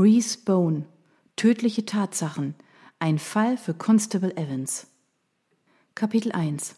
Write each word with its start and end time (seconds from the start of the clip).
Reese 0.00 0.38
Bone. 0.44 0.84
Tödliche 1.34 1.84
Tatsachen. 1.84 2.54
Ein 3.00 3.18
Fall 3.18 3.56
für 3.56 3.74
Constable 3.74 4.36
Evans. 4.36 4.86
Kapitel 5.96 6.30
1 6.30 6.76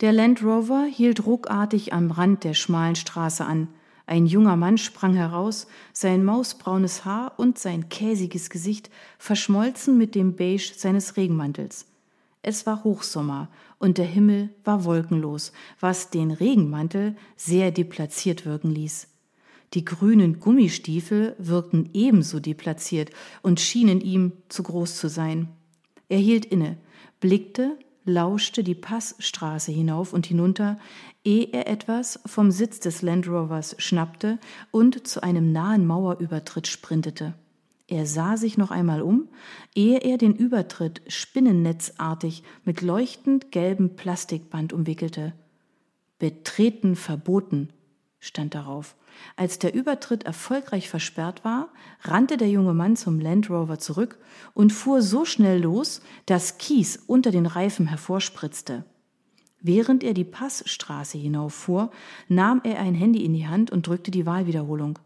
Der 0.00 0.12
Land 0.12 0.42
Rover 0.42 0.84
hielt 0.84 1.26
ruckartig 1.26 1.92
am 1.92 2.10
Rand 2.10 2.42
der 2.42 2.54
schmalen 2.54 2.96
Straße 2.96 3.44
an. 3.44 3.68
Ein 4.04 4.26
junger 4.26 4.56
Mann 4.56 4.78
sprang 4.78 5.14
heraus, 5.14 5.68
sein 5.92 6.24
mausbraunes 6.24 7.04
Haar 7.04 7.34
und 7.36 7.56
sein 7.56 7.88
käsiges 7.88 8.50
Gesicht 8.50 8.90
verschmolzen 9.16 9.96
mit 9.96 10.16
dem 10.16 10.34
Beige 10.34 10.72
seines 10.76 11.16
Regenmantels. 11.16 11.86
Es 12.42 12.66
war 12.66 12.82
Hochsommer 12.82 13.48
und 13.78 13.96
der 13.96 14.06
Himmel 14.06 14.50
war 14.64 14.84
wolkenlos, 14.84 15.52
was 15.78 16.10
den 16.10 16.32
Regenmantel 16.32 17.14
sehr 17.36 17.70
deplatziert 17.70 18.44
wirken 18.44 18.72
ließ. 18.72 19.06
Die 19.74 19.84
grünen 19.84 20.40
Gummistiefel 20.40 21.36
wirkten 21.38 21.90
ebenso 21.92 22.40
deplatziert 22.40 23.10
und 23.42 23.60
schienen 23.60 24.00
ihm 24.00 24.32
zu 24.48 24.62
groß 24.64 24.96
zu 24.96 25.08
sein. 25.08 25.48
Er 26.08 26.18
hielt 26.18 26.44
inne, 26.44 26.76
blickte, 27.20 27.78
lauschte 28.04 28.64
die 28.64 28.74
Passstraße 28.74 29.70
hinauf 29.70 30.12
und 30.12 30.26
hinunter, 30.26 30.78
ehe 31.24 31.48
er 31.52 31.68
etwas 31.68 32.18
vom 32.26 32.50
Sitz 32.50 32.80
des 32.80 33.02
Land 33.02 33.28
Rovers 33.28 33.76
schnappte 33.78 34.38
und 34.72 35.06
zu 35.06 35.22
einem 35.22 35.52
nahen 35.52 35.86
Mauerübertritt 35.86 36.66
sprintete. 36.66 37.34
Er 37.86 38.06
sah 38.06 38.36
sich 38.36 38.56
noch 38.56 38.70
einmal 38.70 39.02
um, 39.02 39.28
ehe 39.74 39.98
er 39.98 40.16
den 40.16 40.34
Übertritt 40.34 41.02
spinnennetzartig 41.08 42.42
mit 42.64 42.82
leuchtend 42.82 43.50
gelbem 43.50 43.96
Plastikband 43.96 44.72
umwickelte. 44.72 45.32
Betreten 46.18 46.96
verboten, 46.96 47.68
stand 48.20 48.54
darauf. 48.54 48.94
Als 49.36 49.58
der 49.58 49.74
Übertritt 49.74 50.24
erfolgreich 50.24 50.88
versperrt 50.88 51.44
war, 51.44 51.68
rannte 52.02 52.36
der 52.36 52.48
junge 52.48 52.74
Mann 52.74 52.96
zum 52.96 53.18
Land 53.18 53.50
Rover 53.50 53.78
zurück 53.78 54.18
und 54.54 54.72
fuhr 54.72 55.02
so 55.02 55.24
schnell 55.24 55.60
los, 55.60 56.00
dass 56.26 56.58
Kies 56.58 56.96
unter 57.06 57.30
den 57.30 57.46
Reifen 57.46 57.86
hervorspritzte. 57.88 58.84
Während 59.62 60.04
er 60.04 60.14
die 60.14 60.24
Passstraße 60.24 61.18
hinauffuhr, 61.18 61.90
nahm 62.28 62.60
er 62.64 62.78
ein 62.78 62.94
Handy 62.94 63.24
in 63.24 63.34
die 63.34 63.46
Hand 63.46 63.70
und 63.70 63.86
drückte 63.86 64.10
die 64.10 64.24
Wahlwiederholung. 64.24 64.98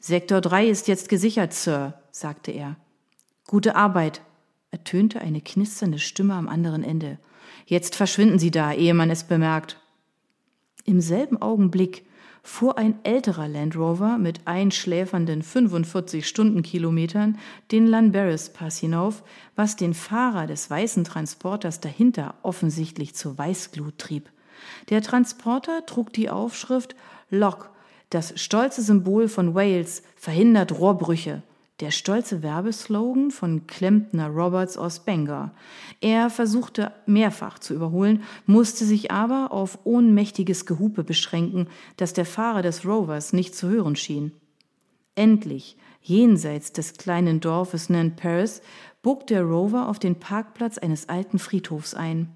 Sektor 0.00 0.40
3 0.40 0.68
ist 0.68 0.88
jetzt 0.88 1.08
gesichert, 1.08 1.52
Sir, 1.52 2.00
sagte 2.10 2.50
er. 2.50 2.76
Gute 3.46 3.76
Arbeit, 3.76 4.22
ertönte 4.72 5.20
eine 5.20 5.40
knisternde 5.40 6.00
Stimme 6.00 6.34
am 6.34 6.48
anderen 6.48 6.82
Ende. 6.82 7.18
Jetzt 7.66 7.94
verschwinden 7.94 8.40
Sie 8.40 8.50
da, 8.50 8.72
ehe 8.72 8.94
man 8.94 9.10
es 9.10 9.24
bemerkt. 9.24 9.78
Im 10.84 11.00
selben 11.00 11.40
Augenblick 11.40 12.04
fuhr 12.42 12.76
ein 12.76 12.98
älterer 13.04 13.48
Land 13.48 13.76
Rover 13.76 14.18
mit 14.18 14.46
einschläfernden 14.46 15.42
45 15.42 16.26
Stundenkilometern 16.26 17.38
den 17.70 17.86
Lanberis 17.86 18.50
Pass 18.50 18.78
hinauf, 18.78 19.22
was 19.54 19.76
den 19.76 19.94
Fahrer 19.94 20.46
des 20.46 20.68
weißen 20.68 21.04
Transporters 21.04 21.80
dahinter 21.80 22.34
offensichtlich 22.42 23.14
zur 23.14 23.38
Weißglut 23.38 23.98
trieb. 23.98 24.30
Der 24.90 25.02
Transporter 25.02 25.86
trug 25.86 26.12
die 26.12 26.30
Aufschrift 26.30 26.96
Lock, 27.30 27.70
das 28.10 28.38
stolze 28.40 28.82
Symbol 28.82 29.28
von 29.28 29.54
Wales, 29.54 30.02
verhindert 30.16 30.78
Rohrbrüche 30.78 31.42
der 31.82 31.90
stolze 31.90 32.44
Werbeslogan 32.44 33.32
von 33.32 33.66
Klempner 33.66 34.28
Roberts 34.28 34.78
aus 34.78 35.00
Bangor. 35.00 35.50
Er 36.00 36.30
versuchte 36.30 36.92
mehrfach 37.06 37.58
zu 37.58 37.74
überholen, 37.74 38.22
musste 38.46 38.84
sich 38.84 39.10
aber 39.10 39.50
auf 39.50 39.80
ohnmächtiges 39.82 40.64
Gehupe 40.64 41.02
beschränken, 41.02 41.66
das 41.96 42.12
der 42.12 42.24
Fahrer 42.24 42.62
des 42.62 42.86
Rovers 42.86 43.32
nicht 43.32 43.56
zu 43.56 43.68
hören 43.68 43.96
schien. 43.96 44.30
Endlich, 45.16 45.76
jenseits 46.00 46.70
des 46.70 46.94
kleinen 46.94 47.40
Dorfes 47.40 47.88
Nant 47.88 48.14
Paris, 48.14 48.62
bog 49.02 49.26
der 49.26 49.42
Rover 49.42 49.88
auf 49.88 49.98
den 49.98 50.20
Parkplatz 50.20 50.78
eines 50.78 51.08
alten 51.08 51.40
Friedhofs 51.40 51.94
ein. 51.94 52.28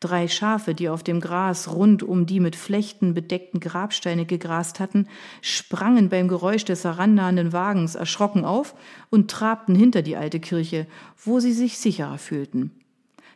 Drei 0.00 0.28
Schafe, 0.28 0.74
die 0.74 0.88
auf 0.88 1.02
dem 1.02 1.20
Gras 1.20 1.72
rund 1.72 2.02
um 2.02 2.26
die 2.26 2.40
mit 2.40 2.56
Flechten 2.56 3.14
bedeckten 3.14 3.60
Grabsteine 3.60 4.26
gegrast 4.26 4.80
hatten, 4.80 5.06
sprangen 5.40 6.08
beim 6.08 6.28
Geräusch 6.28 6.64
des 6.64 6.84
herannahenden 6.84 7.52
Wagens 7.52 7.94
erschrocken 7.94 8.44
auf 8.44 8.74
und 9.10 9.30
trabten 9.30 9.74
hinter 9.74 10.02
die 10.02 10.16
alte 10.16 10.40
Kirche, 10.40 10.86
wo 11.16 11.40
sie 11.40 11.52
sich 11.52 11.78
sicherer 11.78 12.18
fühlten. 12.18 12.72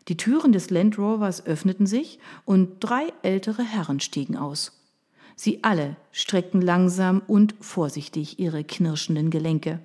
Die 0.08 0.16
Türen 0.16 0.52
des 0.52 0.70
Land 0.70 0.98
Rovers 0.98 1.46
öffneten 1.46 1.86
sich 1.86 2.18
und 2.44 2.76
drei 2.80 3.12
ältere 3.22 3.62
Herren 3.62 4.00
stiegen 4.00 4.36
aus. 4.36 4.80
Sie 5.36 5.64
alle 5.64 5.96
streckten 6.12 6.60
langsam 6.60 7.22
und 7.26 7.54
vorsichtig 7.60 8.38
ihre 8.38 8.64
knirschenden 8.64 9.30
Gelenke. 9.30 9.80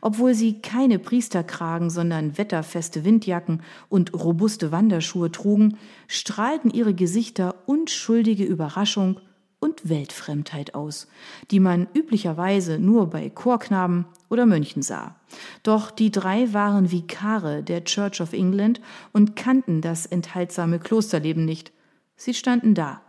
Obwohl 0.00 0.34
sie 0.34 0.60
keine 0.60 0.98
Priesterkragen, 0.98 1.90
sondern 1.90 2.38
wetterfeste 2.38 3.04
Windjacken 3.04 3.62
und 3.88 4.14
robuste 4.14 4.72
Wanderschuhe 4.72 5.30
trugen, 5.32 5.78
strahlten 6.06 6.70
ihre 6.70 6.94
Gesichter 6.94 7.54
unschuldige 7.66 8.44
Überraschung 8.44 9.20
und 9.60 9.88
Weltfremdheit 9.88 10.74
aus, 10.74 11.08
die 11.50 11.60
man 11.60 11.88
üblicherweise 11.94 12.78
nur 12.78 13.10
bei 13.10 13.28
Chorknaben 13.28 14.06
oder 14.30 14.46
Mönchen 14.46 14.82
sah. 14.82 15.16
Doch 15.62 15.90
die 15.90 16.10
drei 16.10 16.52
waren 16.52 16.92
Vikare 16.92 17.62
der 17.62 17.84
Church 17.84 18.20
of 18.20 18.32
England 18.32 18.80
und 19.12 19.36
kannten 19.36 19.80
das 19.80 20.06
enthaltsame 20.06 20.78
Klosterleben 20.78 21.44
nicht. 21.44 21.72
Sie 22.16 22.34
standen 22.34 22.74
da, 22.74 23.00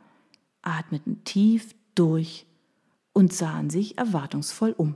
atmeten 0.61 1.23
tief 1.23 1.75
durch 1.95 2.45
und 3.13 3.33
sahen 3.33 3.69
sich 3.69 3.97
erwartungsvoll 3.97 4.73
um. 4.75 4.95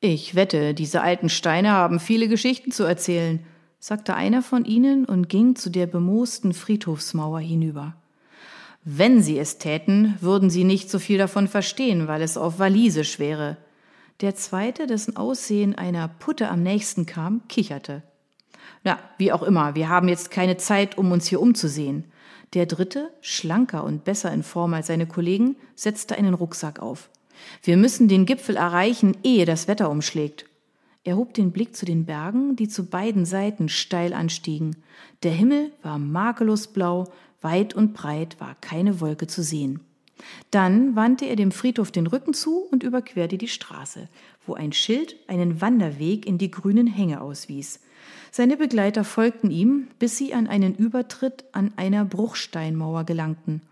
Ich 0.00 0.36
wette, 0.36 0.74
diese 0.74 1.02
alten 1.02 1.28
Steine 1.28 1.70
haben 1.70 1.98
viele 1.98 2.28
Geschichten 2.28 2.70
zu 2.70 2.84
erzählen, 2.84 3.44
sagte 3.80 4.14
einer 4.14 4.42
von 4.42 4.64
ihnen 4.64 5.04
und 5.04 5.28
ging 5.28 5.56
zu 5.56 5.70
der 5.70 5.88
bemoosten 5.88 6.52
Friedhofsmauer 6.52 7.40
hinüber. 7.40 7.96
Wenn 8.84 9.24
sie 9.24 9.40
es 9.40 9.58
täten, 9.58 10.14
würden 10.20 10.50
sie 10.50 10.62
nicht 10.62 10.88
so 10.88 11.00
viel 11.00 11.18
davon 11.18 11.48
verstehen, 11.48 12.06
weil 12.06 12.22
es 12.22 12.36
auf 12.36 12.60
Walisisch 12.60 13.18
wäre. 13.18 13.56
Der 14.20 14.36
zweite, 14.36 14.86
dessen 14.86 15.16
Aussehen 15.16 15.74
einer 15.74 16.06
Putte 16.06 16.48
am 16.48 16.62
nächsten 16.62 17.04
kam, 17.04 17.42
kicherte. 17.48 18.04
Na, 18.84 18.98
wie 19.18 19.32
auch 19.32 19.42
immer, 19.42 19.74
wir 19.74 19.88
haben 19.88 20.08
jetzt 20.08 20.30
keine 20.30 20.58
Zeit, 20.58 20.96
um 20.96 21.10
uns 21.10 21.26
hier 21.26 21.40
umzusehen. 21.40 22.04
Der 22.54 22.66
dritte, 22.66 23.10
schlanker 23.20 23.82
und 23.82 24.04
besser 24.04 24.32
in 24.32 24.44
Form 24.44 24.74
als 24.74 24.86
seine 24.86 25.06
Kollegen, 25.06 25.56
setzte 25.74 26.16
einen 26.16 26.34
Rucksack 26.34 26.78
auf. 26.78 27.10
Wir 27.62 27.76
müssen 27.76 28.08
den 28.08 28.26
Gipfel 28.26 28.56
erreichen, 28.56 29.16
ehe 29.22 29.44
das 29.44 29.68
Wetter 29.68 29.90
umschlägt. 29.90 30.44
Er 31.04 31.16
hob 31.16 31.34
den 31.34 31.52
Blick 31.52 31.74
zu 31.74 31.86
den 31.86 32.04
Bergen, 32.04 32.56
die 32.56 32.68
zu 32.68 32.86
beiden 32.86 33.24
Seiten 33.24 33.68
steil 33.68 34.12
anstiegen. 34.12 34.76
Der 35.22 35.32
Himmel 35.32 35.72
war 35.82 35.98
makellos 35.98 36.66
blau, 36.66 37.10
weit 37.40 37.74
und 37.74 37.94
breit 37.94 38.36
war 38.40 38.56
keine 38.60 39.00
Wolke 39.00 39.26
zu 39.26 39.42
sehen. 39.42 39.80
Dann 40.50 40.96
wandte 40.96 41.26
er 41.26 41.36
dem 41.36 41.52
Friedhof 41.52 41.90
den 41.92 42.06
Rücken 42.06 42.34
zu 42.34 42.66
und 42.70 42.82
überquerte 42.82 43.38
die 43.38 43.48
Straße, 43.48 44.08
wo 44.46 44.54
ein 44.54 44.72
Schild 44.72 45.16
einen 45.28 45.60
Wanderweg 45.60 46.26
in 46.26 46.38
die 46.38 46.50
grünen 46.50 46.86
Hänge 46.86 47.20
auswies. 47.20 47.80
Seine 48.30 48.56
Begleiter 48.56 49.04
folgten 49.04 49.50
ihm, 49.50 49.88
bis 49.98 50.18
sie 50.18 50.34
an 50.34 50.46
einen 50.46 50.74
Übertritt 50.74 51.44
an 51.52 51.72
einer 51.76 52.04
Bruchsteinmauer 52.04 53.04
gelangten. 53.04 53.62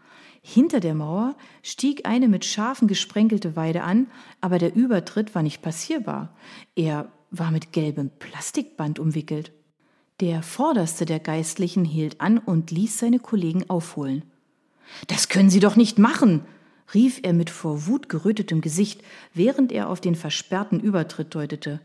Hinter 0.48 0.78
der 0.78 0.94
Mauer 0.94 1.34
stieg 1.64 2.06
eine 2.06 2.28
mit 2.28 2.44
Schafen 2.44 2.86
gesprenkelte 2.86 3.56
Weide 3.56 3.82
an, 3.82 4.06
aber 4.40 4.58
der 4.58 4.76
Übertritt 4.76 5.34
war 5.34 5.42
nicht 5.42 5.60
passierbar. 5.60 6.36
Er 6.76 7.10
war 7.32 7.50
mit 7.50 7.72
gelbem 7.72 8.12
Plastikband 8.20 9.00
umwickelt. 9.00 9.50
Der 10.20 10.44
vorderste 10.44 11.04
der 11.04 11.18
Geistlichen 11.18 11.84
hielt 11.84 12.20
an 12.20 12.38
und 12.38 12.70
ließ 12.70 12.96
seine 12.96 13.18
Kollegen 13.18 13.68
aufholen. 13.68 14.22
Das 15.08 15.28
können 15.28 15.50
Sie 15.50 15.58
doch 15.58 15.74
nicht 15.74 15.98
machen, 15.98 16.42
rief 16.94 17.18
er 17.24 17.32
mit 17.32 17.50
vor 17.50 17.88
Wut 17.88 18.08
gerötetem 18.08 18.60
Gesicht, 18.60 19.02
während 19.34 19.72
er 19.72 19.88
auf 19.88 20.00
den 20.00 20.14
versperrten 20.14 20.78
Übertritt 20.78 21.34
deutete. 21.34 21.80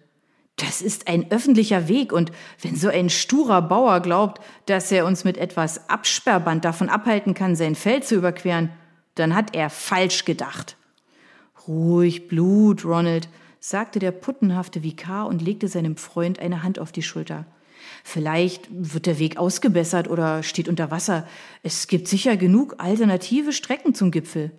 Das 0.62 0.84
ist 0.84 1.08
ein 1.08 1.32
öffentlicher 1.32 1.88
Weg 1.88 2.14
und 2.14 2.32
wenn 2.62 2.76
so 2.76 2.88
ein 2.88 3.10
sturer 3.10 3.64
Bauer 3.64 4.00
glaubt, 4.00 4.40
dass 4.68 4.92
er 4.92 5.08
uns 5.08 5.24
mit 5.24 5.38
etwas 5.38 5.90
Absperrband 5.90 6.64
davon 6.64 6.88
abhalten 6.88 7.34
kann, 7.34 7.56
sein 7.56 7.74
Feld 7.74 8.06
zu 8.06 8.16
überqueren, 8.16 8.70
dann 9.16 9.36
hat 9.36 9.56
er 9.56 9.72
falsch 9.72 10.24
gedacht. 10.24 10.78
Ruhig 11.68 12.28
Blut, 12.28 12.86
Ronald, 12.86 13.28
sagte 13.60 13.98
der 13.98 14.12
puttenhafte 14.12 14.84
Vikar 14.84 15.26
und 15.26 15.42
legte 15.42 15.68
seinem 15.68 15.98
Freund 15.98 16.38
eine 16.38 16.62
Hand 16.62 16.78
auf 16.78 16.92
die 16.92 17.04
Schulter. 17.04 17.46
Vielleicht 18.04 18.68
wird 18.70 19.08
der 19.08 19.18
Weg 19.18 19.38
ausgebessert 19.38 20.08
oder 20.08 20.44
steht 20.44 20.70
unter 20.70 20.92
Wasser. 20.92 21.28
Es 21.64 21.88
gibt 21.88 22.08
sicher 22.08 22.38
genug 22.38 22.76
alternative 22.78 23.52
Strecken 23.52 23.96
zum 23.96 24.12
Gipfel. 24.12 24.52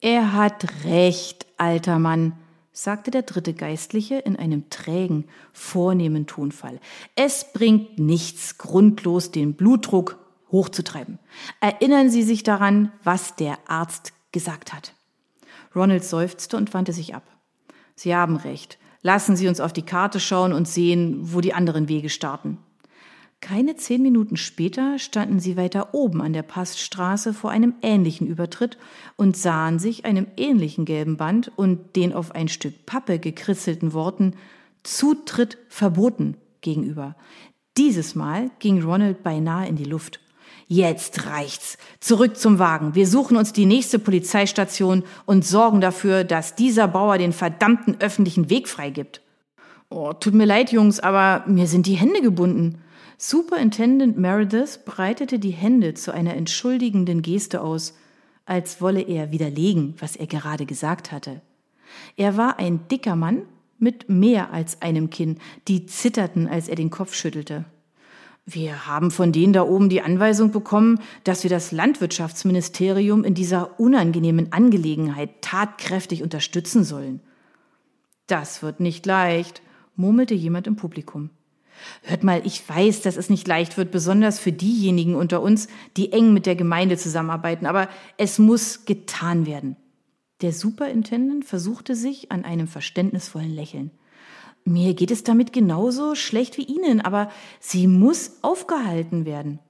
Er 0.00 0.32
hat 0.32 0.66
recht, 0.84 1.46
alter 1.58 2.00
Mann, 2.00 2.32
sagte 2.80 3.10
der 3.10 3.22
dritte 3.22 3.54
Geistliche 3.54 4.18
in 4.18 4.36
einem 4.36 4.70
trägen, 4.70 5.24
vornehmen 5.52 6.28
Tonfall. 6.28 6.78
Es 7.16 7.52
bringt 7.52 7.98
nichts, 7.98 8.56
grundlos 8.56 9.32
den 9.32 9.54
Blutdruck 9.54 10.16
hochzutreiben. 10.52 11.18
Erinnern 11.60 12.08
Sie 12.08 12.22
sich 12.22 12.44
daran, 12.44 12.92
was 13.02 13.34
der 13.34 13.58
Arzt 13.66 14.12
gesagt 14.30 14.72
hat. 14.72 14.94
Ronald 15.74 16.04
seufzte 16.04 16.56
und 16.56 16.72
wandte 16.72 16.92
sich 16.92 17.16
ab. 17.16 17.24
Sie 17.96 18.14
haben 18.14 18.36
recht. 18.36 18.78
Lassen 19.02 19.34
Sie 19.34 19.48
uns 19.48 19.58
auf 19.58 19.72
die 19.72 19.82
Karte 19.82 20.20
schauen 20.20 20.52
und 20.52 20.68
sehen, 20.68 21.18
wo 21.32 21.40
die 21.40 21.54
anderen 21.54 21.88
Wege 21.88 22.08
starten. 22.08 22.58
Keine 23.40 23.76
zehn 23.76 24.02
Minuten 24.02 24.36
später 24.36 24.98
standen 24.98 25.38
sie 25.38 25.56
weiter 25.56 25.94
oben 25.94 26.20
an 26.22 26.32
der 26.32 26.42
Passstraße 26.42 27.32
vor 27.32 27.50
einem 27.50 27.74
ähnlichen 27.82 28.26
Übertritt 28.26 28.78
und 29.16 29.36
sahen 29.36 29.78
sich 29.78 30.04
einem 30.04 30.26
ähnlichen 30.36 30.84
gelben 30.84 31.16
Band 31.16 31.52
und 31.54 31.94
den 31.94 32.12
auf 32.12 32.34
ein 32.34 32.48
Stück 32.48 32.84
Pappe 32.84 33.18
gekritzelten 33.18 33.92
Worten 33.92 34.34
Zutritt 34.82 35.56
verboten 35.68 36.36
gegenüber. 36.60 37.14
Dieses 37.76 38.16
Mal 38.16 38.50
ging 38.58 38.82
Ronald 38.82 39.22
beinahe 39.22 39.68
in 39.68 39.76
die 39.76 39.84
Luft. 39.84 40.20
Jetzt 40.66 41.26
reicht's. 41.26 41.78
Zurück 42.00 42.36
zum 42.36 42.58
Wagen. 42.58 42.94
Wir 42.94 43.06
suchen 43.06 43.36
uns 43.36 43.52
die 43.52 43.66
nächste 43.66 43.98
Polizeistation 43.98 45.04
und 45.24 45.46
sorgen 45.46 45.80
dafür, 45.80 46.24
dass 46.24 46.56
dieser 46.56 46.88
Bauer 46.88 47.18
den 47.18 47.32
verdammten 47.32 47.96
öffentlichen 48.00 48.50
Weg 48.50 48.68
freigibt. 48.68 49.22
Oh, 49.88 50.12
tut 50.12 50.34
mir 50.34 50.44
leid, 50.44 50.72
Jungs, 50.72 51.00
aber 51.00 51.44
mir 51.46 51.66
sind 51.66 51.86
die 51.86 51.94
Hände 51.94 52.20
gebunden. 52.20 52.82
Superintendent 53.20 54.16
Meredith 54.16 54.84
breitete 54.84 55.40
die 55.40 55.50
Hände 55.50 55.94
zu 55.94 56.14
einer 56.14 56.34
entschuldigenden 56.34 57.20
Geste 57.20 57.60
aus, 57.60 57.94
als 58.46 58.80
wolle 58.80 59.02
er 59.02 59.32
widerlegen, 59.32 59.96
was 59.98 60.14
er 60.14 60.28
gerade 60.28 60.66
gesagt 60.66 61.10
hatte. 61.10 61.40
Er 62.16 62.36
war 62.36 62.60
ein 62.60 62.86
dicker 62.86 63.16
Mann 63.16 63.42
mit 63.76 64.08
mehr 64.08 64.52
als 64.52 64.82
einem 64.82 65.10
Kinn, 65.10 65.38
die 65.66 65.86
zitterten, 65.86 66.46
als 66.46 66.68
er 66.68 66.76
den 66.76 66.90
Kopf 66.90 67.12
schüttelte. 67.12 67.64
Wir 68.46 68.86
haben 68.86 69.10
von 69.10 69.32
denen 69.32 69.52
da 69.52 69.62
oben 69.62 69.88
die 69.88 70.00
Anweisung 70.00 70.52
bekommen, 70.52 71.00
dass 71.24 71.42
wir 71.42 71.50
das 71.50 71.72
Landwirtschaftsministerium 71.72 73.24
in 73.24 73.34
dieser 73.34 73.80
unangenehmen 73.80 74.52
Angelegenheit 74.52 75.42
tatkräftig 75.42 76.22
unterstützen 76.22 76.84
sollen. 76.84 77.20
Das 78.28 78.62
wird 78.62 78.78
nicht 78.78 79.06
leicht, 79.06 79.60
murmelte 79.96 80.34
jemand 80.34 80.68
im 80.68 80.76
Publikum. 80.76 81.30
Hört 82.02 82.24
mal, 82.24 82.42
ich 82.44 82.68
weiß, 82.68 83.02
dass 83.02 83.16
es 83.16 83.30
nicht 83.30 83.46
leicht 83.46 83.76
wird, 83.76 83.90
besonders 83.90 84.38
für 84.38 84.52
diejenigen 84.52 85.14
unter 85.14 85.42
uns, 85.42 85.68
die 85.96 86.12
eng 86.12 86.32
mit 86.32 86.46
der 86.46 86.56
Gemeinde 86.56 86.96
zusammenarbeiten, 86.96 87.66
aber 87.66 87.88
es 88.16 88.38
muss 88.38 88.84
getan 88.84 89.46
werden. 89.46 89.76
Der 90.40 90.52
Superintendent 90.52 91.44
versuchte 91.44 91.96
sich 91.96 92.30
an 92.30 92.44
einem 92.44 92.68
verständnisvollen 92.68 93.54
Lächeln. 93.54 93.90
Mir 94.64 94.94
geht 94.94 95.10
es 95.10 95.24
damit 95.24 95.52
genauso 95.52 96.14
schlecht 96.14 96.58
wie 96.58 96.64
Ihnen, 96.64 97.00
aber 97.00 97.30
sie 97.58 97.86
muss 97.86 98.38
aufgehalten 98.42 99.24
werden. 99.24 99.60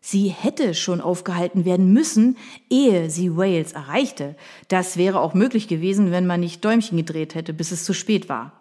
Sie 0.00 0.28
hätte 0.28 0.74
schon 0.74 1.00
aufgehalten 1.00 1.66
werden 1.66 1.92
müssen, 1.92 2.38
ehe 2.70 3.10
sie 3.10 3.36
Wales 3.36 3.72
erreichte. 3.72 4.34
Das 4.68 4.96
wäre 4.96 5.20
auch 5.20 5.34
möglich 5.34 5.68
gewesen, 5.68 6.10
wenn 6.10 6.26
man 6.26 6.40
nicht 6.40 6.64
Däumchen 6.64 6.96
gedreht 6.96 7.34
hätte, 7.34 7.52
bis 7.52 7.70
es 7.70 7.84
zu 7.84 7.92
spät 7.92 8.28
war. 8.28 8.52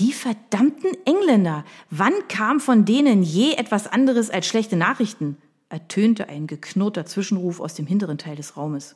Die 0.00 0.14
verdammten 0.14 0.92
Engländer! 1.04 1.62
Wann 1.90 2.14
kam 2.28 2.58
von 2.58 2.86
denen 2.86 3.22
je 3.22 3.52
etwas 3.52 3.86
anderes 3.86 4.30
als 4.30 4.46
schlechte 4.46 4.74
Nachrichten? 4.76 5.36
ertönte 5.68 6.28
ein 6.30 6.46
geknurrter 6.46 7.04
Zwischenruf 7.04 7.60
aus 7.60 7.74
dem 7.74 7.86
hinteren 7.86 8.16
Teil 8.16 8.34
des 8.34 8.56
Raumes. 8.56 8.94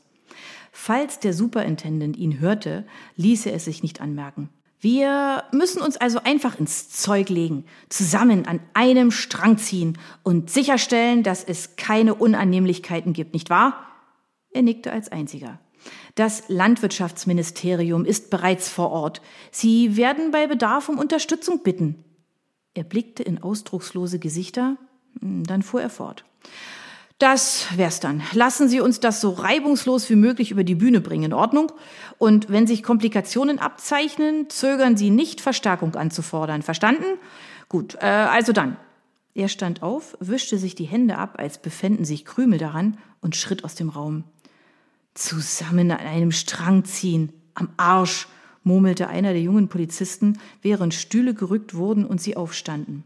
Falls 0.73 1.21
der 1.21 1.35
Superintendent 1.35 2.17
ihn 2.17 2.41
hörte, 2.41 2.87
ließ 3.17 3.45
er 3.47 3.55
es 3.55 3.67
sich 3.67 3.83
nicht 3.83 4.01
anmerken. 4.01 4.49
Wir 4.81 5.45
müssen 5.53 5.83
uns 5.83 5.99
also 5.99 6.21
einfach 6.25 6.59
ins 6.59 6.89
Zeug 6.89 7.29
legen, 7.29 7.67
zusammen 7.91 8.47
an 8.47 8.61
einem 8.73 9.11
Strang 9.11 9.59
ziehen 9.59 9.99
und 10.23 10.51
sicherstellen, 10.51 11.23
dass 11.23 11.45
es 11.45 11.77
keine 11.77 12.15
Unannehmlichkeiten 12.15 13.13
gibt, 13.13 13.35
nicht 13.35 13.51
wahr? 13.51 13.87
Er 14.51 14.63
nickte 14.63 14.91
als 14.91 15.13
einziger. 15.13 15.61
Das 16.15 16.45
Landwirtschaftsministerium 16.49 18.05
ist 18.05 18.31
bereits 18.31 18.69
vor 18.69 18.91
Ort. 18.91 19.21
Sie 19.51 19.97
werden 19.97 20.31
bei 20.31 20.47
Bedarf 20.47 20.89
um 20.89 20.99
Unterstützung 20.99 21.63
bitten. 21.63 22.05
Er 22.75 22.85
blickte 22.85 23.23
in 23.23 23.43
ausdruckslose 23.43 24.19
Gesichter, 24.19 24.77
dann 25.21 25.63
fuhr 25.63 25.83
er 25.83 25.91
fort. 25.91 26.25
Das 27.19 27.67
wär's 27.77 28.01
dann. 28.01 28.23
Lassen 28.33 28.69
Sie 28.69 28.81
uns 28.81 28.99
das 28.99 29.21
so 29.21 29.31
reibungslos 29.31 30.11
wie 30.11 30.17
möglich 30.17 30.51
über 30.51 30.65
die 30.65 30.75
Bühne 30.75 31.01
bringen, 31.01 31.25
in 31.25 31.33
Ordnung? 31.33 31.71
Und 32.19 32.51
wenn 32.51 32.67
sich 32.67 32.83
Komplikationen 32.83 33.61
abzeichnen, 33.61 34.51
zögern 34.51 34.97
Sie 34.97 35.11
nicht, 35.11 35.41
Verstärkung 35.41 35.95
anzufordern. 35.95 36.63
Verstanden? 36.63 37.05
Gut, 37.69 37.95
äh, 38.01 38.07
also 38.07 38.53
dann. 38.53 38.77
Er 39.35 39.49
stand 39.49 39.83
auf, 39.83 40.17
wischte 40.21 40.59
sich 40.59 40.75
die 40.75 40.85
Hände 40.85 41.17
ab, 41.17 41.35
als 41.39 41.59
befänden 41.59 42.05
sich 42.05 42.25
Krümel 42.25 42.59
daran, 42.59 42.99
und 43.21 43.37
schritt 43.37 43.65
aus 43.65 43.75
dem 43.75 43.89
Raum. 43.89 44.25
Zusammen 45.15 45.91
an 45.93 45.99
einem 45.99 46.33
Strang 46.33 46.85
ziehen, 46.85 47.33
am 47.55 47.69
Arsch, 47.77 48.27
murmelte 48.65 49.09
einer 49.09 49.33
der 49.33 49.43
jungen 49.43 49.69
Polizisten, 49.69 50.39
während 50.63 50.93
Stühle 50.93 51.35
gerückt 51.35 51.75
wurden 51.75 52.05
und 52.05 52.21
sie 52.21 52.37
aufstanden. 52.37 53.05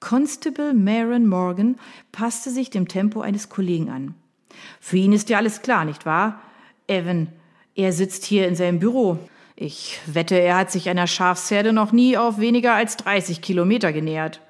Constable 0.00 0.72
Maron 0.72 1.26
Morgan 1.26 1.76
passte 2.12 2.50
sich 2.50 2.70
dem 2.70 2.88
Tempo 2.88 3.20
eines 3.20 3.48
Kollegen 3.48 3.90
an. 3.90 4.14
Für 4.80 4.96
ihn 4.96 5.12
ist 5.12 5.28
ja 5.28 5.38
alles 5.38 5.62
klar, 5.62 5.84
nicht 5.84 6.06
wahr? 6.06 6.40
Evan, 6.86 7.28
er 7.74 7.92
sitzt 7.92 8.24
hier 8.24 8.46
in 8.48 8.54
seinem 8.54 8.78
Büro. 8.78 9.18
Ich 9.56 10.00
wette, 10.06 10.36
er 10.38 10.56
hat 10.56 10.70
sich 10.70 10.88
einer 10.88 11.06
Schafsherde 11.06 11.72
noch 11.72 11.92
nie 11.92 12.16
auf 12.16 12.38
weniger 12.38 12.74
als 12.74 12.96
30 12.98 13.40
Kilometer 13.40 13.92
genähert. 13.92 14.40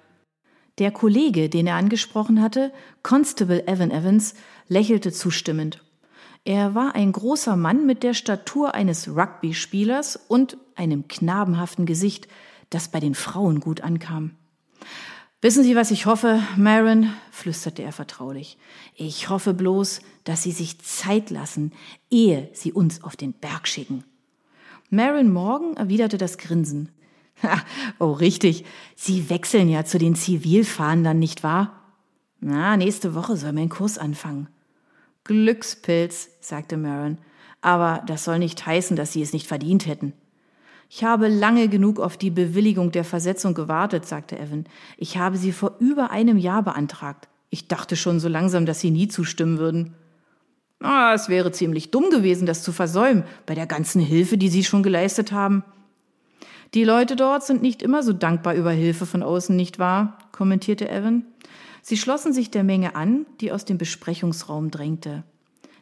Der 0.78 0.90
Kollege, 0.90 1.48
den 1.48 1.66
er 1.66 1.76
angesprochen 1.76 2.42
hatte, 2.42 2.72
Constable 3.02 3.66
Evan 3.66 3.90
Evans, 3.90 4.34
lächelte 4.68 5.10
zustimmend. 5.10 5.82
Er 6.46 6.76
war 6.76 6.94
ein 6.94 7.10
großer 7.10 7.56
Mann 7.56 7.86
mit 7.86 8.04
der 8.04 8.14
Statur 8.14 8.72
eines 8.72 9.08
Rugby-Spielers 9.08 10.14
und 10.28 10.56
einem 10.76 11.08
knabenhaften 11.08 11.86
Gesicht, 11.86 12.28
das 12.70 12.86
bei 12.86 13.00
den 13.00 13.16
Frauen 13.16 13.58
gut 13.58 13.80
ankam. 13.80 14.30
Wissen 15.42 15.64
Sie, 15.64 15.74
was 15.74 15.90
ich 15.90 16.06
hoffe, 16.06 16.40
Marin? 16.56 17.10
flüsterte 17.32 17.82
er 17.82 17.90
vertraulich. 17.90 18.58
Ich 18.94 19.28
hoffe 19.28 19.54
bloß, 19.54 19.98
dass 20.22 20.44
Sie 20.44 20.52
sich 20.52 20.78
Zeit 20.78 21.30
lassen, 21.30 21.72
ehe 22.10 22.48
Sie 22.52 22.72
uns 22.72 23.02
auf 23.02 23.16
den 23.16 23.32
Berg 23.32 23.66
schicken. 23.66 24.04
Marin 24.88 25.32
Morgan 25.32 25.76
erwiderte 25.76 26.16
das 26.16 26.38
Grinsen. 26.38 26.90
oh, 27.98 28.12
richtig. 28.12 28.64
Sie 28.94 29.28
wechseln 29.30 29.68
ja 29.68 29.84
zu 29.84 29.98
den 29.98 30.14
Zivilfahndern, 30.14 31.18
nicht 31.18 31.42
wahr? 31.42 31.82
Na, 32.38 32.76
nächste 32.76 33.16
Woche 33.16 33.36
soll 33.36 33.52
mein 33.52 33.68
Kurs 33.68 33.98
anfangen. 33.98 34.46
Glückspilz, 35.26 36.30
sagte 36.40 36.76
Maron, 36.76 37.18
aber 37.60 38.02
das 38.06 38.24
soll 38.24 38.38
nicht 38.38 38.64
heißen, 38.64 38.96
dass 38.96 39.12
Sie 39.12 39.22
es 39.22 39.32
nicht 39.32 39.46
verdient 39.46 39.86
hätten. 39.86 40.12
Ich 40.88 41.04
habe 41.04 41.28
lange 41.28 41.68
genug 41.68 41.98
auf 41.98 42.16
die 42.16 42.30
Bewilligung 42.30 42.92
der 42.92 43.04
Versetzung 43.04 43.54
gewartet, 43.54 44.06
sagte 44.06 44.38
Evan. 44.38 44.66
Ich 44.96 45.18
habe 45.18 45.36
sie 45.36 45.52
vor 45.52 45.76
über 45.80 46.10
einem 46.10 46.38
Jahr 46.38 46.62
beantragt. 46.62 47.28
Ich 47.50 47.68
dachte 47.68 47.96
schon 47.96 48.20
so 48.20 48.28
langsam, 48.28 48.66
dass 48.66 48.80
Sie 48.80 48.90
nie 48.90 49.08
zustimmen 49.08 49.58
würden. 49.58 49.94
Ah, 50.80 51.12
es 51.14 51.28
wäre 51.28 51.52
ziemlich 51.52 51.90
dumm 51.90 52.10
gewesen, 52.10 52.46
das 52.46 52.62
zu 52.62 52.70
versäumen, 52.70 53.24
bei 53.46 53.54
der 53.54 53.66
ganzen 53.66 54.00
Hilfe, 54.00 54.36
die 54.36 54.48
Sie 54.48 54.62
schon 54.62 54.82
geleistet 54.82 55.32
haben. 55.32 55.64
Die 56.74 56.84
Leute 56.84 57.16
dort 57.16 57.44
sind 57.44 57.62
nicht 57.62 57.82
immer 57.82 58.02
so 58.02 58.12
dankbar 58.12 58.54
über 58.54 58.72
Hilfe 58.72 59.06
von 59.06 59.22
außen, 59.22 59.56
nicht 59.56 59.78
wahr? 59.78 60.18
kommentierte 60.32 60.88
Evan. 60.88 61.24
Sie 61.88 61.96
schlossen 61.96 62.32
sich 62.32 62.50
der 62.50 62.64
Menge 62.64 62.96
an, 62.96 63.26
die 63.40 63.52
aus 63.52 63.64
dem 63.64 63.78
Besprechungsraum 63.78 64.72
drängte. 64.72 65.22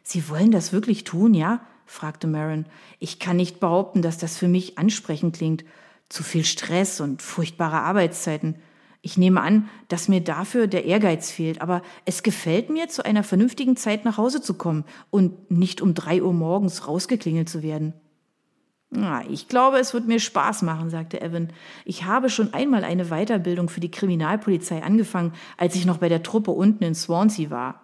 Sie 0.03 0.29
wollen 0.29 0.51
das 0.51 0.71
wirklich 0.71 1.03
tun, 1.03 1.33
ja? 1.33 1.65
fragte 1.87 2.27
Marin. 2.27 2.67
Ich 2.99 3.17
kann 3.17 3.37
nicht 3.37 3.59
behaupten, 3.59 4.03
dass 4.03 4.19
das 4.19 4.37
für 4.37 4.47
mich 4.47 4.77
ansprechend 4.77 5.35
klingt. 5.35 5.65
Zu 6.07 6.21
viel 6.21 6.45
Stress 6.45 7.01
und 7.01 7.23
furchtbare 7.23 7.81
Arbeitszeiten. 7.81 8.57
Ich 9.01 9.17
nehme 9.17 9.41
an, 9.41 9.67
dass 9.87 10.07
mir 10.07 10.21
dafür 10.21 10.67
der 10.67 10.85
Ehrgeiz 10.85 11.31
fehlt, 11.31 11.59
aber 11.59 11.81
es 12.05 12.21
gefällt 12.21 12.69
mir, 12.69 12.87
zu 12.87 13.03
einer 13.03 13.23
vernünftigen 13.23 13.75
Zeit 13.75 14.05
nach 14.05 14.17
Hause 14.17 14.43
zu 14.43 14.53
kommen 14.53 14.85
und 15.09 15.49
nicht 15.49 15.81
um 15.81 15.95
drei 15.95 16.21
Uhr 16.21 16.33
morgens 16.33 16.87
rausgeklingelt 16.87 17.49
zu 17.49 17.63
werden. 17.63 17.95
Ich 19.27 19.47
glaube, 19.49 19.79
es 19.79 19.93
wird 19.93 20.07
mir 20.07 20.19
Spaß 20.19 20.61
machen, 20.61 20.89
sagte 20.89 21.21
Evan. 21.21 21.49
Ich 21.83 22.05
habe 22.05 22.29
schon 22.29 22.53
einmal 22.53 22.83
eine 22.83 23.05
Weiterbildung 23.05 23.67
für 23.67 23.81
die 23.81 23.91
Kriminalpolizei 23.91 24.83
angefangen, 24.83 25.33
als 25.57 25.75
ich 25.75 25.85
noch 25.85 25.97
bei 25.97 26.07
der 26.07 26.23
Truppe 26.23 26.51
unten 26.51 26.83
in 26.83 26.95
Swansea 26.95 27.49
war. 27.49 27.81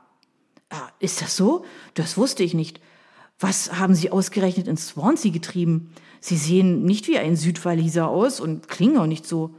Ah, 0.69 0.89
ist 0.99 1.21
das 1.21 1.35
so? 1.35 1.65
Das 1.95 2.17
wusste 2.17 2.43
ich 2.43 2.53
nicht. 2.53 2.79
Was 3.39 3.77
haben 3.79 3.95
Sie 3.95 4.11
ausgerechnet 4.11 4.67
in 4.67 4.77
Swansea 4.77 5.31
getrieben? 5.31 5.91
Sie 6.21 6.37
sehen 6.37 6.83
nicht 6.83 7.07
wie 7.07 7.17
ein 7.17 7.35
Südwaliser 7.35 8.07
aus 8.07 8.39
und 8.39 8.67
klingen 8.67 8.97
auch 8.97 9.07
nicht 9.07 9.25
so. 9.25 9.55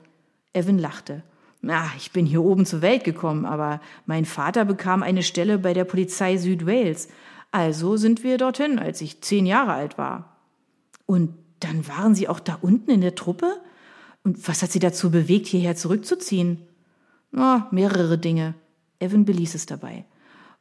Evan 0.55 0.79
lachte. 0.79 1.23
Na, 1.61 1.91
ich 1.97 2.13
bin 2.13 2.25
hier 2.25 2.43
oben 2.43 2.65
zur 2.65 2.83
Welt 2.83 3.05
gekommen, 3.05 3.45
aber 3.45 3.81
mein 4.07 4.25
Vater 4.25 4.65
bekam 4.65 5.03
eine 5.03 5.23
Stelle 5.23 5.59
bei 5.59 5.75
der 5.75 5.85
Polizei 5.85 6.37
Südwales. 6.37 7.09
Also 7.51 7.97
sind 7.97 8.25
wir 8.25 8.39
dorthin, 8.39 8.79
als 8.79 9.01
ich 9.01 9.21
zehn 9.21 9.45
Jahre 9.45 9.73
alt 9.73 9.99
war. 9.99 10.32
Und 11.07 11.35
dann 11.61 11.87
waren 11.89 12.15
Sie 12.15 12.29
auch 12.29 12.41
da 12.41 12.59
unten 12.61 12.91
in 12.91 13.01
der 13.01 13.15
Truppe? 13.15 13.61
Und 14.25 14.49
was 14.49 14.63
hat 14.63 14.73
Sie 14.73 14.79
dazu 14.79 15.11
bewegt, 15.11 15.47
hierher 15.47 15.77
zurückzuziehen? 15.77 16.63
Oh, 17.37 17.61
mehrere 17.71 18.19
Dinge. 18.19 18.55
Evan 18.99 19.25
beließ 19.25 19.55
es 19.55 19.67
dabei. 19.67 20.05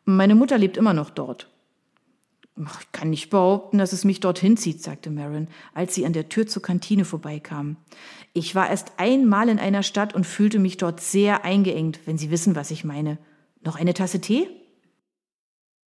Meine 0.06 0.36
Mutter 0.36 0.58
lebt 0.58 0.78
immer 0.78 0.94
noch 0.94 1.10
dort. 1.10 1.48
Ich 2.58 2.92
kann 2.92 3.10
nicht 3.10 3.30
behaupten, 3.30 3.78
dass 3.78 3.94
es 3.94 4.04
mich 4.04 4.20
dorthin 4.20 4.58
zieht, 4.58 4.84
sagte 4.84 5.10
Marin, 5.10 5.48
als 5.74 5.96
sie 5.96 6.06
an 6.06 6.14
der 6.14 6.30
Tür 6.30 6.48
zur 6.48 6.62
Kantine 6.62 7.06
vorbeikam. 7.06 7.78
Ich 8.34 8.56
war 8.56 8.70
erst 8.70 8.94
einmal 8.98 9.50
in 9.50 9.58
einer 9.58 9.84
Stadt 9.84 10.14
und 10.14 10.28
fühlte 10.28 10.60
mich 10.60 10.78
dort 10.78 11.00
sehr 11.02 11.46
eingeengt, 11.46 12.00
wenn 12.06 12.18
Sie 12.18 12.30
wissen, 12.30 12.56
was 12.56 12.72
ich 12.72 12.84
meine. 12.84 13.18
Noch 13.64 13.76
eine 13.76 13.94
Tasse 13.94 14.22
Tee? 14.22 14.48